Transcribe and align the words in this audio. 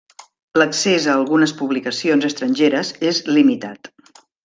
L'accés 0.59 1.05
a 1.09 1.17
algunes 1.17 1.53
publicacions 1.61 2.27
estrangeres 2.33 2.93
és 3.15 3.25
limitat. 3.39 3.95